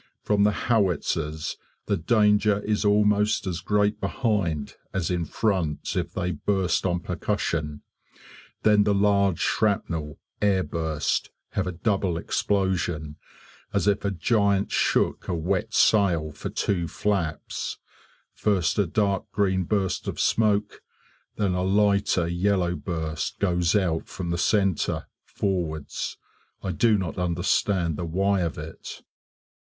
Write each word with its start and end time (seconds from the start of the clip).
From 0.23 0.45
the 0.45 0.51
howitzers, 0.67 1.57
the 1.85 1.95
danger 1.95 2.59
is 2.61 2.83
almost 2.83 3.45
as 3.45 3.59
great 3.61 4.01
behind 4.01 4.73
as 4.93 5.11
in 5.11 5.25
front 5.25 5.95
if 5.95 6.11
they 6.11 6.31
burst 6.31 6.87
on 6.87 7.01
percussion. 7.01 7.83
Then 8.63 8.83
the 8.83 8.95
large 8.95 9.37
shrapnel 9.37 10.17
air 10.41 10.63
burst 10.63 11.29
have 11.51 11.67
a 11.67 11.71
double 11.71 12.17
explosion, 12.17 13.17
as 13.73 13.87
if 13.87 14.03
a 14.03 14.09
giant 14.09 14.71
shook 14.71 15.27
a 15.27 15.35
wet 15.35 15.71
sail 15.75 16.31
for 16.31 16.49
two 16.49 16.87
flaps; 16.87 17.77
first 18.33 18.79
a 18.79 18.87
dark 18.87 19.31
green 19.31 19.65
burst 19.65 20.07
of 20.07 20.19
smoke; 20.19 20.81
then 21.35 21.53
a 21.53 21.61
lighter 21.61 22.27
yellow 22.27 22.75
burst 22.75 23.37
goes 23.37 23.75
out 23.75 24.07
from 24.09 24.31
the 24.31 24.37
centre, 24.39 25.05
forwards. 25.25 26.17
I 26.63 26.71
do 26.71 26.97
not 26.97 27.19
understand 27.19 27.97
the 27.97 28.05
why 28.05 28.41
of 28.41 28.57
it. 28.57 29.03